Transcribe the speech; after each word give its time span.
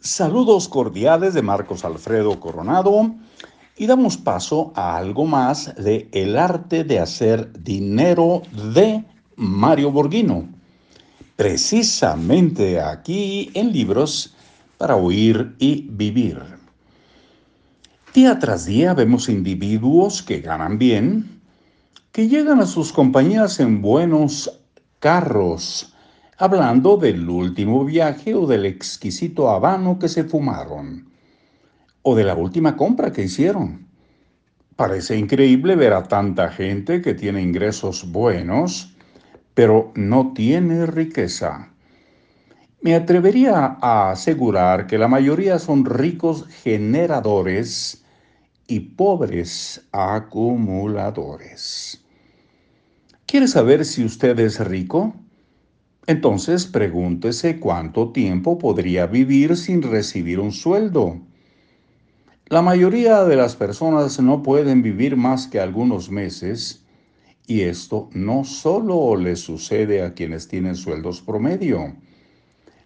Saludos 0.00 0.68
cordiales 0.68 1.34
de 1.34 1.42
Marcos 1.42 1.84
Alfredo 1.84 2.38
Coronado 2.38 3.16
y 3.76 3.86
damos 3.86 4.16
paso 4.16 4.72
a 4.76 4.96
algo 4.96 5.26
más 5.26 5.74
de 5.74 6.08
El 6.12 6.38
arte 6.38 6.84
de 6.84 7.00
hacer 7.00 7.52
dinero 7.64 8.42
de 8.72 9.04
Mario 9.34 9.90
Borghino. 9.90 10.48
Precisamente 11.34 12.80
aquí 12.80 13.50
en 13.54 13.72
libros 13.72 14.36
para 14.76 14.94
oír 14.94 15.56
y 15.58 15.88
vivir. 15.90 16.42
Día 18.14 18.38
tras 18.38 18.66
día 18.66 18.94
vemos 18.94 19.28
individuos 19.28 20.22
que 20.22 20.40
ganan 20.40 20.78
bien, 20.78 21.40
que 22.12 22.28
llegan 22.28 22.60
a 22.60 22.66
sus 22.66 22.92
compañías 22.92 23.58
en 23.58 23.82
buenos 23.82 24.60
carros, 25.00 25.92
hablando 26.40 26.96
del 26.96 27.28
último 27.28 27.84
viaje 27.84 28.32
o 28.32 28.46
del 28.46 28.64
exquisito 28.64 29.50
habano 29.50 29.98
que 29.98 30.08
se 30.08 30.22
fumaron, 30.22 31.10
o 32.02 32.14
de 32.14 32.22
la 32.22 32.36
última 32.36 32.76
compra 32.76 33.12
que 33.12 33.24
hicieron. 33.24 33.88
Parece 34.76 35.16
increíble 35.16 35.74
ver 35.74 35.92
a 35.92 36.04
tanta 36.04 36.48
gente 36.50 37.02
que 37.02 37.14
tiene 37.14 37.42
ingresos 37.42 38.12
buenos, 38.12 38.94
pero 39.54 39.90
no 39.96 40.32
tiene 40.32 40.86
riqueza. 40.86 41.72
Me 42.82 42.94
atrevería 42.94 43.76
a 43.80 44.12
asegurar 44.12 44.86
que 44.86 44.96
la 44.96 45.08
mayoría 45.08 45.58
son 45.58 45.84
ricos 45.84 46.46
generadores 46.46 48.04
y 48.68 48.78
pobres 48.78 49.84
acumuladores. 49.90 52.00
¿Quiere 53.26 53.48
saber 53.48 53.84
si 53.84 54.04
usted 54.04 54.38
es 54.38 54.60
rico? 54.60 55.12
Entonces 56.08 56.64
pregúntese 56.64 57.60
cuánto 57.60 58.12
tiempo 58.12 58.56
podría 58.56 59.06
vivir 59.06 59.58
sin 59.58 59.82
recibir 59.82 60.40
un 60.40 60.52
sueldo. 60.52 61.20
La 62.46 62.62
mayoría 62.62 63.24
de 63.24 63.36
las 63.36 63.56
personas 63.56 64.18
no 64.18 64.42
pueden 64.42 64.82
vivir 64.82 65.16
más 65.16 65.46
que 65.46 65.60
algunos 65.60 66.10
meses 66.10 66.82
y 67.46 67.60
esto 67.60 68.08
no 68.14 68.44
solo 68.44 69.16
le 69.16 69.36
sucede 69.36 70.02
a 70.02 70.14
quienes 70.14 70.48
tienen 70.48 70.76
sueldos 70.76 71.20
promedio, 71.20 71.94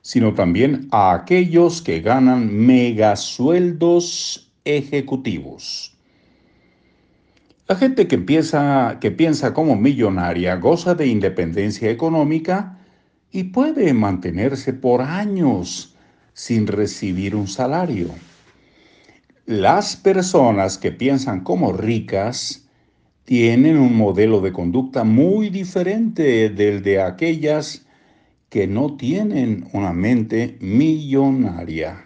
sino 0.00 0.34
también 0.34 0.88
a 0.90 1.14
aquellos 1.14 1.80
que 1.80 2.00
ganan 2.00 2.52
megasueldos 2.52 4.52
ejecutivos. 4.64 5.96
La 7.68 7.76
gente 7.76 8.08
que, 8.08 8.18
que 9.00 9.10
piensa 9.12 9.54
como 9.54 9.76
millonaria 9.76 10.56
goza 10.56 10.96
de 10.96 11.06
independencia 11.06 11.88
económica 11.88 12.80
y 13.32 13.44
puede 13.44 13.94
mantenerse 13.94 14.74
por 14.74 15.00
años 15.00 15.96
sin 16.34 16.66
recibir 16.66 17.34
un 17.34 17.48
salario. 17.48 18.10
Las 19.46 19.96
personas 19.96 20.78
que 20.78 20.92
piensan 20.92 21.42
como 21.42 21.72
ricas 21.72 22.68
tienen 23.24 23.78
un 23.78 23.96
modelo 23.96 24.40
de 24.40 24.52
conducta 24.52 25.02
muy 25.02 25.48
diferente 25.48 26.50
del 26.50 26.82
de 26.82 27.00
aquellas 27.00 27.86
que 28.50 28.66
no 28.66 28.96
tienen 28.96 29.66
una 29.72 29.92
mente 29.92 30.58
millonaria. 30.60 32.04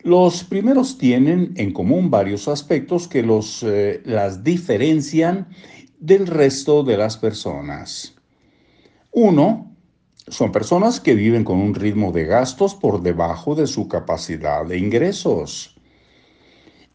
Los 0.00 0.44
primeros 0.44 0.96
tienen 0.98 1.52
en 1.56 1.72
común 1.72 2.10
varios 2.10 2.48
aspectos 2.48 3.08
que 3.08 3.22
los, 3.22 3.62
eh, 3.62 4.00
las 4.04 4.42
diferencian 4.42 5.48
del 5.98 6.26
resto 6.26 6.82
de 6.82 6.96
las 6.96 7.16
personas. 7.16 8.13
Uno, 9.16 9.76
son 10.26 10.50
personas 10.50 10.98
que 10.98 11.14
viven 11.14 11.44
con 11.44 11.60
un 11.60 11.76
ritmo 11.76 12.10
de 12.10 12.24
gastos 12.24 12.74
por 12.74 13.00
debajo 13.00 13.54
de 13.54 13.68
su 13.68 13.86
capacidad 13.86 14.66
de 14.66 14.76
ingresos. 14.76 15.76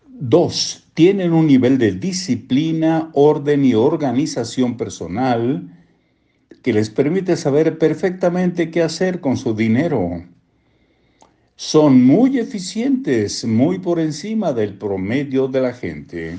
Dos, 0.06 0.90
tienen 0.96 1.32
un 1.32 1.48
nivel 1.48 1.78
de 1.78 1.94
disciplina, 1.94 3.10
orden 3.14 3.64
y 3.64 3.74
organización 3.74 4.76
personal 4.76 5.74
que 6.62 6.74
les 6.74 6.90
permite 6.90 7.38
saber 7.38 7.78
perfectamente 7.78 8.70
qué 8.70 8.84
hacer 8.84 9.22
con 9.22 9.38
su 9.38 9.54
dinero. 9.56 10.22
Son 11.56 12.06
muy 12.06 12.38
eficientes, 12.38 13.46
muy 13.46 13.80
por 13.80 13.98
encima 13.98 14.52
del 14.52 14.78
promedio 14.78 15.48
de 15.48 15.62
la 15.62 15.72
gente. 15.72 16.38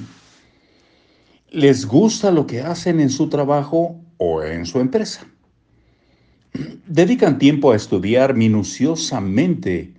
Les 1.49 1.87
gusta 1.87 2.31
lo 2.31 2.47
que 2.47 2.61
hacen 2.61 3.01
en 3.01 3.09
su 3.09 3.31
trabajo 3.31 3.99
o 4.19 4.43
en 4.43 4.67
su 4.67 4.79
empresa 4.79 5.30
dedican 6.87 7.38
tiempo 7.38 7.72
a 7.72 7.77
estudiar 7.77 8.34
minuciosamente 8.34 9.94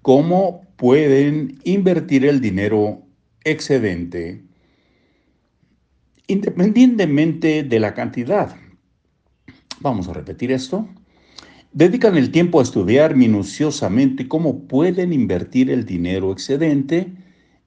cómo 0.00 0.62
pueden 0.76 1.58
invertir 1.64 2.24
el 2.24 2.40
dinero 2.40 3.02
excedente 3.44 4.42
independientemente 6.26 7.62
de 7.62 7.80
la 7.80 7.94
cantidad. 7.94 8.56
Vamos 9.80 10.08
a 10.08 10.12
repetir 10.12 10.52
esto. 10.52 10.88
Dedican 11.72 12.16
el 12.16 12.30
tiempo 12.30 12.60
a 12.60 12.62
estudiar 12.62 13.16
minuciosamente 13.16 14.28
cómo 14.28 14.66
pueden 14.66 15.12
invertir 15.12 15.70
el 15.70 15.84
dinero 15.84 16.32
excedente 16.32 17.12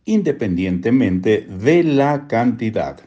independientemente 0.05 1.41
de 1.41 1.83
la 1.83 2.27
cantidad. 2.27 3.01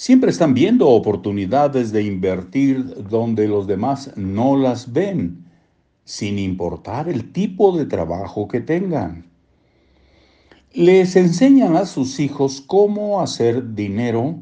Siempre 0.00 0.30
están 0.30 0.54
viendo 0.54 0.88
oportunidades 0.90 1.90
de 1.90 2.04
invertir 2.04 2.84
donde 3.10 3.48
los 3.48 3.66
demás 3.66 4.12
no 4.14 4.56
las 4.56 4.92
ven, 4.92 5.44
sin 6.04 6.38
importar 6.38 7.08
el 7.08 7.32
tipo 7.32 7.76
de 7.76 7.84
trabajo 7.84 8.46
que 8.46 8.60
tengan. 8.60 9.28
Les 10.72 11.16
enseñan 11.16 11.74
a 11.74 11.84
sus 11.84 12.20
hijos 12.20 12.60
cómo 12.60 13.20
hacer 13.20 13.74
dinero 13.74 14.38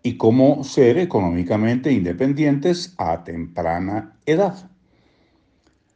y 0.00 0.16
cómo 0.16 0.62
ser 0.62 0.96
económicamente 0.96 1.90
independientes 1.90 2.94
a 2.98 3.24
temprana 3.24 4.16
edad. 4.26 4.70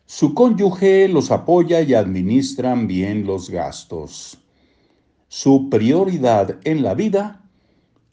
Su 0.07 0.35
cónyuge 0.35 1.07
los 1.07 1.31
apoya 1.31 1.83
y 1.83 1.95
administran 1.95 2.89
bien 2.89 3.27
los 3.27 3.49
gastos. 3.49 4.39
Su 5.29 5.71
prioridad 5.71 6.59
en 6.65 6.83
la 6.83 6.95
vida 6.95 7.46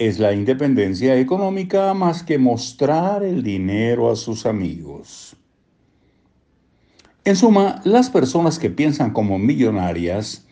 es 0.08 0.20
la 0.20 0.34
independencia 0.34 1.18
económica 1.18 1.94
más 1.94 2.24
que 2.24 2.38
mostrar 2.38 3.24
el 3.24 3.42
dinero 3.42 4.12
a 4.12 4.16
sus 4.16 4.46
amigos. 4.46 5.36
En 7.24 7.36
suma, 7.36 7.82
las 7.86 8.10
personas 8.10 8.60
que 8.60 8.70
piensan 8.70 9.12
como 9.12 9.40
millonarias 9.40 10.46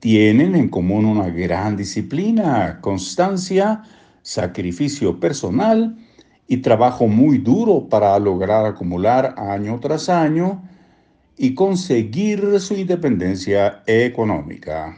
tienen 0.00 0.54
en 0.54 0.68
común 0.68 1.06
una 1.06 1.30
gran 1.30 1.76
disciplina, 1.76 2.78
constancia, 2.82 3.82
sacrificio 4.22 5.18
personal 5.18 5.96
y 6.46 6.58
trabajo 6.58 7.06
muy 7.06 7.38
duro 7.38 7.88
para 7.88 8.18
lograr 8.18 8.66
acumular 8.66 9.34
año 9.38 9.80
tras 9.80 10.10
año 10.10 10.62
y 11.38 11.54
conseguir 11.54 12.60
su 12.60 12.74
independencia 12.74 13.82
económica. 13.86 14.96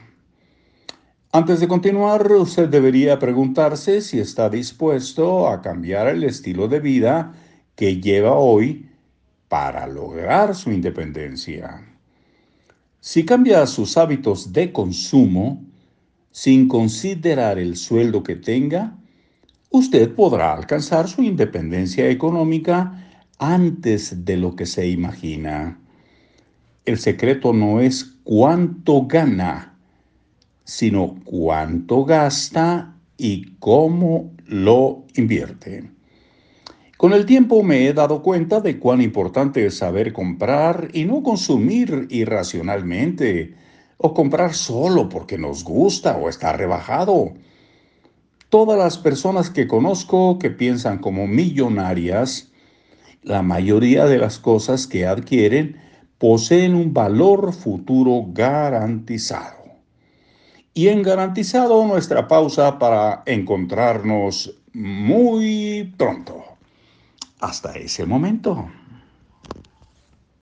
Antes 1.34 1.60
de 1.60 1.66
continuar, 1.66 2.30
usted 2.30 2.68
debería 2.68 3.18
preguntarse 3.18 4.02
si 4.02 4.20
está 4.20 4.50
dispuesto 4.50 5.48
a 5.48 5.62
cambiar 5.62 6.08
el 6.08 6.24
estilo 6.24 6.68
de 6.68 6.78
vida 6.78 7.32
que 7.74 8.02
lleva 8.02 8.34
hoy 8.34 8.90
para 9.48 9.86
lograr 9.86 10.54
su 10.54 10.70
independencia. 10.70 11.88
Si 13.00 13.24
cambia 13.24 13.66
sus 13.66 13.96
hábitos 13.96 14.52
de 14.52 14.72
consumo 14.72 15.64
sin 16.32 16.68
considerar 16.68 17.58
el 17.58 17.78
sueldo 17.78 18.22
que 18.22 18.36
tenga, 18.36 18.94
usted 19.70 20.14
podrá 20.14 20.52
alcanzar 20.52 21.08
su 21.08 21.22
independencia 21.22 22.10
económica 22.10 23.24
antes 23.38 24.26
de 24.26 24.36
lo 24.36 24.54
que 24.54 24.66
se 24.66 24.86
imagina. 24.86 25.80
El 26.84 26.98
secreto 26.98 27.54
no 27.54 27.80
es 27.80 28.18
cuánto 28.22 29.06
gana, 29.06 29.71
sino 30.72 31.16
cuánto 31.24 32.06
gasta 32.06 32.96
y 33.18 33.56
cómo 33.58 34.32
lo 34.46 35.04
invierte. 35.16 35.90
Con 36.96 37.12
el 37.12 37.26
tiempo 37.26 37.62
me 37.62 37.86
he 37.86 37.92
dado 37.92 38.22
cuenta 38.22 38.62
de 38.62 38.78
cuán 38.78 39.02
importante 39.02 39.66
es 39.66 39.76
saber 39.76 40.14
comprar 40.14 40.88
y 40.94 41.04
no 41.04 41.22
consumir 41.22 42.06
irracionalmente 42.08 43.54
o 43.98 44.14
comprar 44.14 44.54
solo 44.54 45.10
porque 45.10 45.36
nos 45.36 45.62
gusta 45.62 46.16
o 46.16 46.30
está 46.30 46.54
rebajado. 46.54 47.34
Todas 48.48 48.78
las 48.78 48.96
personas 48.96 49.50
que 49.50 49.68
conozco 49.68 50.38
que 50.38 50.48
piensan 50.48 51.00
como 51.00 51.26
millonarias, 51.26 52.50
la 53.22 53.42
mayoría 53.42 54.06
de 54.06 54.16
las 54.16 54.38
cosas 54.38 54.86
que 54.86 55.06
adquieren 55.06 55.76
poseen 56.16 56.74
un 56.74 56.94
valor 56.94 57.52
futuro 57.52 58.24
garantizado 58.28 59.61
y 60.74 60.88
en 60.88 61.02
garantizado 61.02 61.84
nuestra 61.86 62.28
pausa 62.28 62.78
para 62.78 63.22
encontrarnos 63.26 64.54
muy 64.72 65.92
pronto. 65.96 66.44
Hasta 67.40 67.72
ese 67.72 68.06
momento. 68.06 68.70